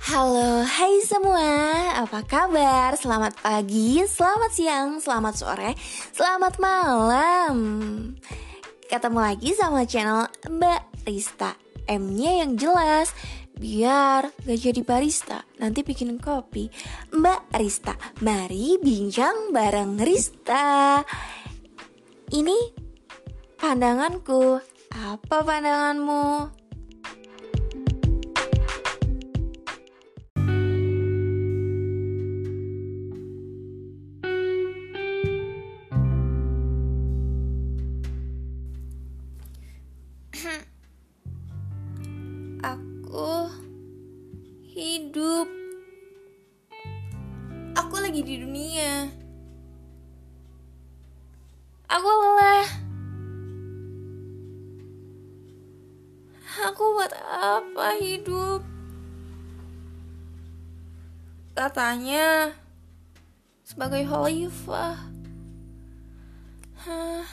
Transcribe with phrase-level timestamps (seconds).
[0.00, 1.44] Halo, hai semua,
[1.92, 2.96] apa kabar?
[2.96, 5.76] Selamat pagi, selamat siang, selamat sore,
[6.16, 7.56] selamat malam.
[8.88, 11.52] Ketemu lagi sama channel Mbak Rista
[11.84, 13.12] M-nya yang jelas.
[13.52, 16.72] Biar gak jadi barista, nanti bikin kopi.
[17.12, 17.92] Mbak Rista,
[18.24, 21.04] mari bincang bareng Rista.
[22.32, 22.56] Ini
[23.60, 24.64] pandanganku,
[24.96, 26.59] apa pandanganmu?
[48.20, 49.08] Lagi di dunia.
[51.88, 52.68] Aku lelah.
[56.68, 58.60] Aku buat apa hidup?
[61.56, 62.52] Katanya
[63.64, 65.00] sebagai khalifah.
[66.84, 67.24] Hah?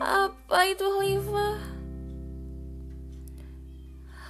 [0.00, 1.60] Apa itu khalifah?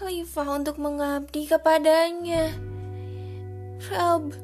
[0.02, 2.50] Khalifah untuk mengabdi kepadanya.
[3.86, 4.34] Rab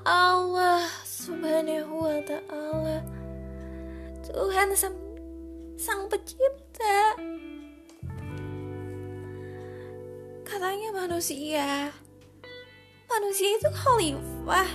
[0.00, 3.04] Allah Subhanahu wa taala.
[4.24, 4.96] Tuhan sang,
[5.76, 7.20] sang pencipta.
[10.48, 11.92] Katanya manusia.
[13.12, 14.70] Manusia itu khalifah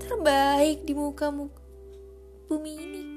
[0.00, 1.60] terbaik di muka muka
[2.48, 3.13] bumi ini.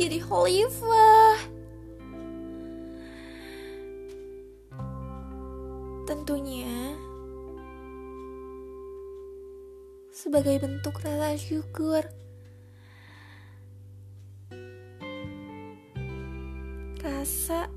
[0.00, 1.36] Menjadi khalifah?
[6.08, 6.96] Tentunya
[10.08, 12.00] sebagai bentuk rasa syukur.
[17.04, 17.68] Rasa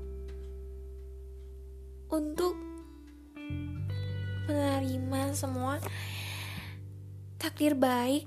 [2.08, 2.56] untuk
[4.48, 5.76] menerima semua
[7.36, 8.24] takdir baik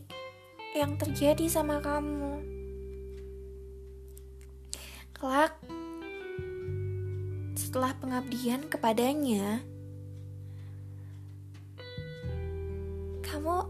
[0.77, 2.56] yang terjadi sama kamu.
[5.17, 5.57] Kelak,
[7.57, 9.65] setelah pengabdian kepadanya,
[13.25, 13.65] kamu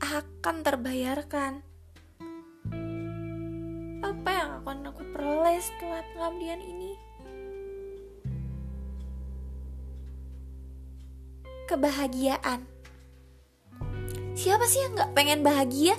[0.00, 1.60] akan terbayarkan
[4.00, 6.96] apa yang akan aku peroleh setelah pengabdian ini.
[11.68, 12.64] Kebahagiaan.
[14.32, 15.92] Siapa sih yang gak pengen bahagia?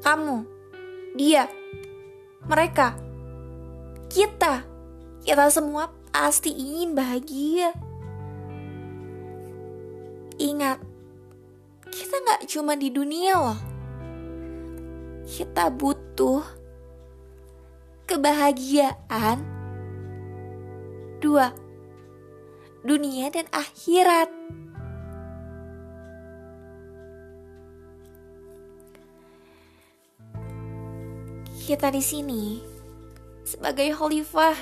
[0.00, 0.48] Kamu,
[1.20, 1.52] dia,
[2.44, 2.92] mereka,
[4.12, 4.64] kita,
[5.24, 7.72] kita semua pasti ingin bahagia.
[10.36, 10.78] Ingat,
[11.88, 13.60] kita gak cuma di dunia loh.
[15.24, 16.44] Kita butuh
[18.04, 19.38] kebahagiaan.
[21.24, 21.48] Dua,
[22.84, 24.28] dunia dan akhirat.
[31.64, 32.60] Kita di sini
[33.40, 34.52] sebagai khalifah,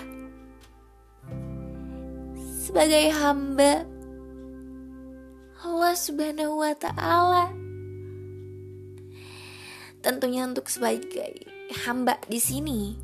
[2.62, 3.82] sebagai hamba
[5.66, 7.50] Allah Subhanahu wa Ta'ala.
[9.98, 11.42] Tentunya untuk sebagai
[11.82, 12.94] hamba di sini,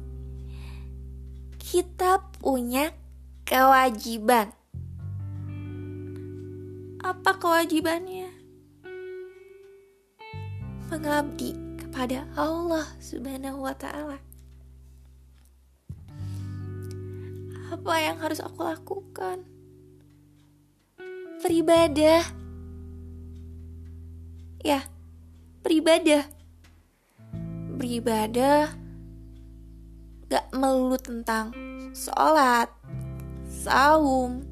[1.59, 2.95] kita punya
[3.43, 4.55] kewajiban.
[7.03, 8.31] Apa kewajibannya?
[10.87, 11.68] Mengabdi
[11.99, 14.23] kepada Allah Subhanahu wa taala.
[17.75, 19.43] Apa yang harus aku lakukan?
[21.43, 22.23] Beribadah.
[24.63, 24.87] Ya,
[25.67, 26.23] beribadah.
[27.83, 28.79] Beribadah
[30.31, 31.51] gak melulu tentang
[31.99, 32.71] sholat,
[33.51, 34.47] saum,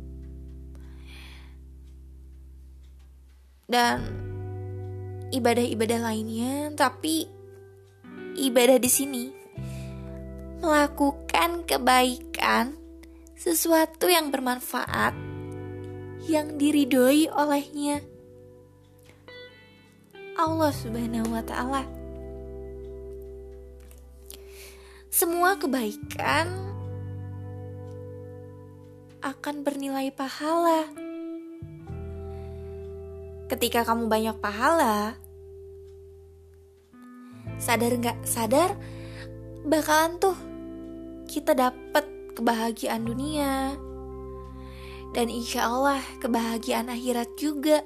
[3.71, 4.03] dan
[5.31, 7.36] ibadah-ibadah lainnya, tapi
[8.37, 9.25] ibadah di sini
[10.61, 12.75] melakukan kebaikan,
[13.37, 15.13] sesuatu yang bermanfaat,
[16.27, 18.01] yang diridhoi olehnya
[20.37, 21.83] Allah Subhanahu wa Ta'ala.
[25.09, 26.77] Semua kebaikan
[29.25, 30.85] akan bernilai pahala.
[33.49, 35.17] Ketika kamu banyak pahala,
[37.67, 38.79] sadar nggak sadar
[39.67, 40.39] bakalan tuh
[41.27, 42.07] kita dapet
[42.39, 43.75] kebahagiaan dunia
[45.11, 47.83] dan insya Allah kebahagiaan akhirat juga.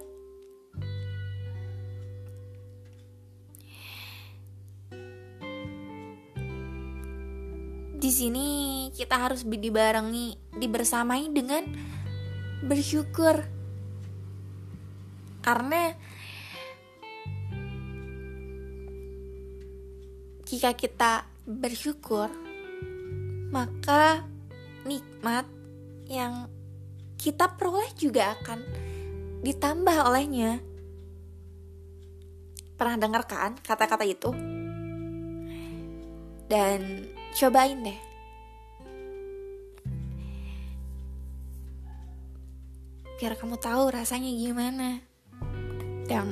[8.01, 8.49] Di sini
[8.97, 11.65] kita harus dibarengi, dibersamai dengan
[12.67, 13.47] bersyukur.
[15.41, 15.95] Karena
[20.51, 22.27] jika kita bersyukur,
[23.55, 24.27] maka
[24.83, 25.47] nikmat
[26.11, 26.51] yang
[27.15, 28.59] kita peroleh juga akan
[29.47, 30.59] ditambah olehnya.
[32.75, 34.35] Pernah dengar kan kata-kata itu?
[36.51, 37.07] Dan
[37.39, 38.01] cobain deh.
[43.23, 44.99] Biar kamu tahu rasanya gimana.
[46.11, 46.27] Dan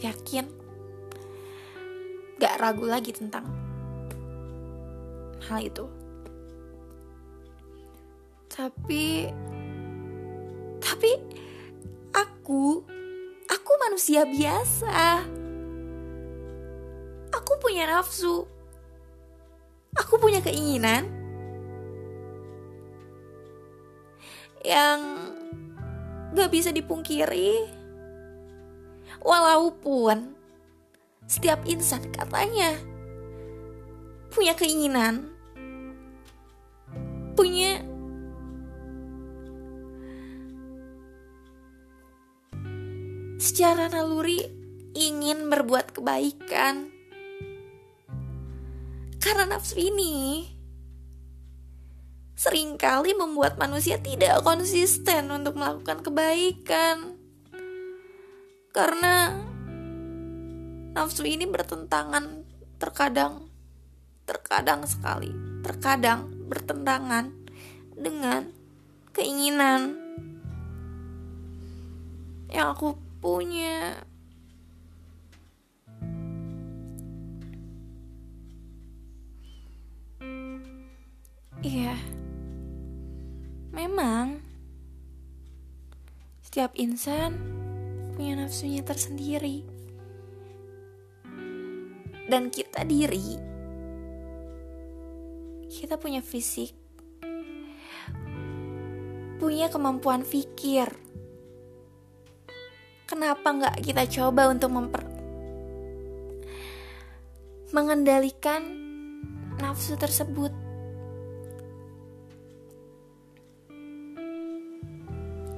[0.00, 0.65] yakin
[2.36, 3.48] gak ragu lagi tentang
[5.48, 5.84] hal itu.
[8.52, 9.28] Tapi
[10.80, 11.10] tapi
[12.12, 12.84] aku
[13.48, 15.24] aku manusia biasa.
[17.32, 18.44] Aku punya nafsu.
[19.96, 21.08] Aku punya keinginan
[24.60, 25.00] yang
[26.36, 27.64] gak bisa dipungkiri.
[29.24, 30.35] Walaupun
[31.26, 32.78] setiap insan katanya
[34.30, 35.30] punya keinginan,
[37.34, 37.82] punya
[43.36, 44.42] secara naluri
[44.96, 46.90] ingin berbuat kebaikan.
[49.22, 50.46] Karena nafsu ini
[52.36, 57.16] sering kali membuat manusia tidak konsisten untuk melakukan kebaikan.
[58.70, 59.45] Karena
[60.96, 62.48] nafsu ini bertentangan
[62.80, 63.52] terkadang
[64.24, 65.28] terkadang sekali,
[65.60, 67.36] terkadang bertentangan
[67.92, 68.48] dengan
[69.12, 69.92] keinginan
[72.48, 74.00] yang aku punya.
[81.60, 81.98] Iya,
[83.74, 84.40] memang
[86.40, 87.36] setiap insan
[88.16, 89.75] punya nafsunya tersendiri,
[92.26, 93.38] dan kita diri,
[95.70, 96.74] kita punya fisik,
[99.42, 101.06] punya kemampuan pikir
[103.06, 105.02] kenapa nggak kita coba untuk memper
[107.70, 108.62] mengendalikan
[109.56, 110.52] nafsu tersebut?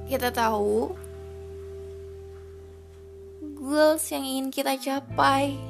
[0.09, 0.89] Kita tahu
[3.53, 5.68] goals yang ingin kita capai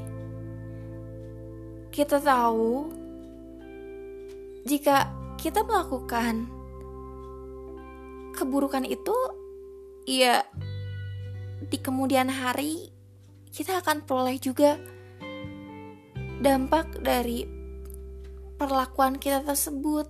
[1.99, 2.87] kita tahu
[4.63, 6.47] jika kita melakukan
[8.31, 9.11] keburukan itu
[10.07, 10.47] ya
[11.59, 12.87] di kemudian hari
[13.51, 14.79] kita akan peroleh juga
[16.39, 17.43] dampak dari
[18.55, 20.07] perlakuan kita tersebut.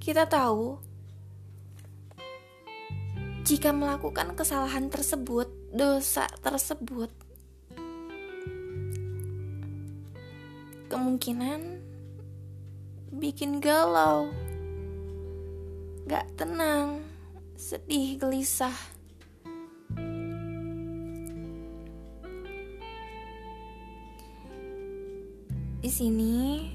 [0.00, 0.80] Kita tahu
[3.44, 7.23] jika melakukan kesalahan tersebut, dosa tersebut,
[11.14, 11.78] kemungkinan
[13.14, 14.34] bikin galau,
[16.10, 17.06] gak tenang
[17.54, 18.74] sedih, gelisah.
[25.78, 26.66] Di sini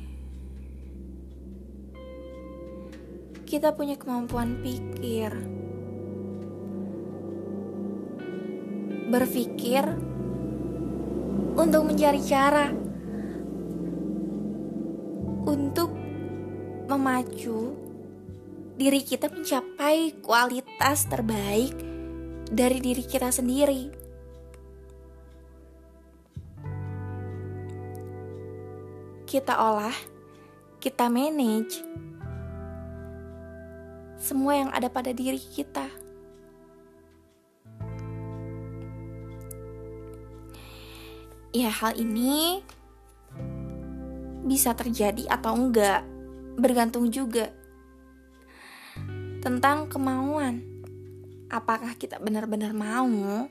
[3.44, 5.36] kita punya kemampuan pikir.
[9.12, 9.84] Berpikir
[11.60, 12.79] untuk mencari cara
[15.50, 15.90] untuk
[16.86, 17.74] memacu
[18.78, 21.74] diri kita mencapai kualitas terbaik
[22.54, 23.90] dari diri kita sendiri.
[29.26, 29.98] Kita olah,
[30.82, 31.82] kita manage
[34.22, 35.90] semua yang ada pada diri kita.
[41.50, 42.62] Ya, hal ini
[44.50, 46.02] bisa terjadi atau enggak,
[46.58, 47.54] bergantung juga
[49.46, 50.66] tentang kemauan.
[51.54, 53.46] Apakah kita benar-benar mau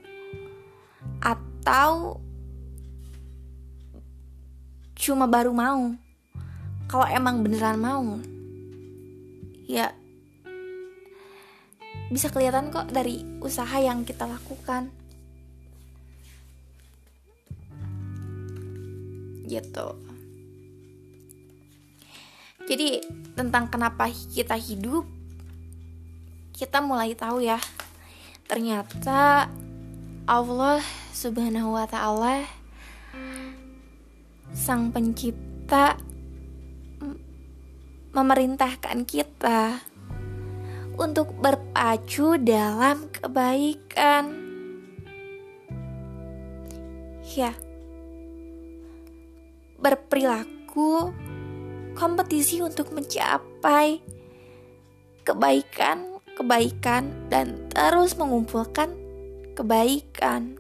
[1.23, 2.19] atau
[4.99, 5.95] cuma baru mau?
[6.91, 8.19] Kalau emang beneran mau,
[9.71, 9.95] ya
[12.11, 14.91] bisa kelihatan kok dari usaha yang kita lakukan.
[19.47, 20.08] Gitu.
[22.69, 23.01] Jadi
[23.33, 25.09] tentang kenapa kita hidup
[26.53, 27.57] kita mulai tahu ya
[28.51, 29.47] ternyata
[30.27, 30.83] Allah
[31.15, 32.45] Subhanahu wa taala
[34.53, 35.97] Sang Pencipta
[38.13, 39.79] memerintahkan kita
[40.99, 44.35] untuk berpacu dalam kebaikan.
[47.39, 47.55] Ya,
[49.79, 51.15] berperilaku
[51.99, 53.99] kompetisi untuk mencapai
[55.27, 58.95] kebaikan, kebaikan, dan terus mengumpulkan
[59.59, 60.55] kebaikan.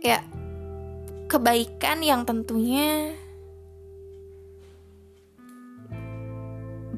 [0.00, 0.22] Ya,
[1.26, 3.18] kebaikan yang tentunya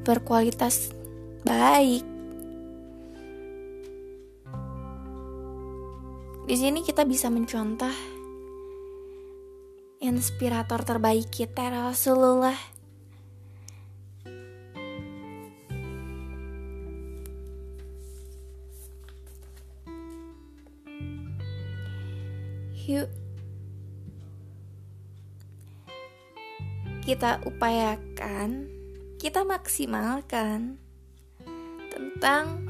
[0.05, 0.93] berkualitas
[1.43, 2.12] baik.
[6.53, 7.89] Di sini kita bisa mencontoh
[9.97, 12.53] inspirator terbaik kita Rasulullah.
[22.85, 23.09] Yuk
[27.01, 28.69] kita upayakan,
[29.17, 30.77] kita maksimalkan
[31.89, 32.61] tentang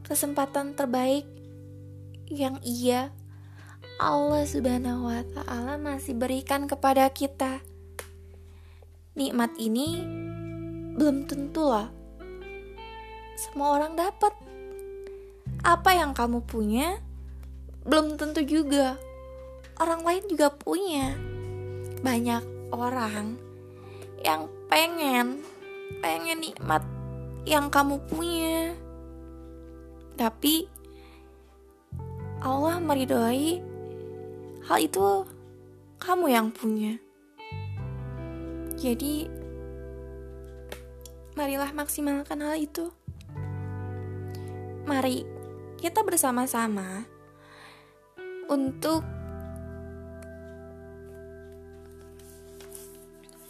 [0.00, 1.39] kesempatan terbaik
[2.30, 3.10] yang ia
[3.98, 7.60] Allah Subhanahu wa taala masih berikan kepada kita.
[9.18, 10.00] Nikmat ini
[10.94, 11.90] belum tentu lah
[13.36, 14.32] semua orang dapat.
[15.60, 17.02] Apa yang kamu punya
[17.84, 18.96] belum tentu juga
[19.82, 21.18] orang lain juga punya.
[22.00, 23.36] Banyak orang
[24.22, 25.42] yang pengen
[26.00, 26.86] pengen nikmat
[27.48, 28.72] yang kamu punya
[30.20, 30.68] tapi
[32.40, 33.60] Allah meridhoi
[34.64, 35.28] hal itu
[36.00, 36.96] kamu yang punya.
[38.80, 39.28] Jadi
[41.36, 42.88] marilah maksimalkan hal itu.
[44.88, 45.28] Mari
[45.84, 47.04] kita bersama-sama
[48.48, 49.04] untuk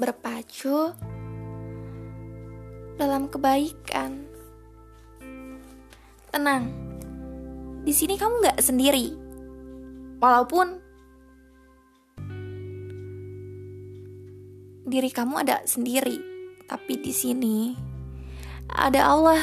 [0.03, 0.91] berpacu
[2.99, 4.27] dalam kebaikan.
[6.35, 6.90] Tenang,
[7.81, 9.17] di sini kamu gak sendiri.
[10.21, 10.67] Walaupun
[14.85, 16.21] diri kamu ada sendiri,
[16.69, 17.73] tapi di sini
[18.69, 19.43] ada Allah.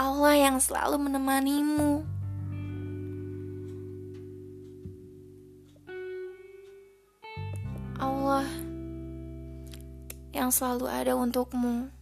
[0.00, 2.02] Allah yang selalu menemanimu.
[8.00, 8.48] Allah
[10.32, 11.99] yang selalu ada untukmu.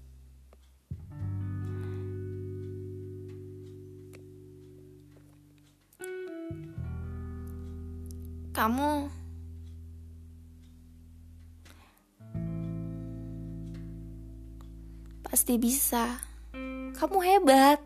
[8.68, 9.08] Kamu
[15.24, 16.20] pasti bisa.
[16.92, 17.80] Kamu hebat.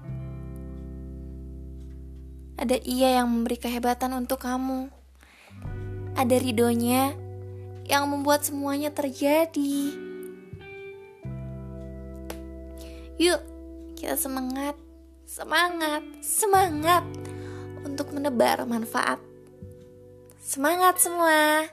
[2.59, 4.91] Ada ia yang memberi kehebatan untuk kamu.
[6.19, 7.15] Ada ridhonya
[7.87, 9.95] yang membuat semuanya terjadi.
[13.23, 13.41] Yuk,
[13.95, 14.75] kita semangat,
[15.31, 17.07] semangat, semangat
[17.87, 19.32] untuk menebar manfaat.
[20.53, 21.65] Semangat semua!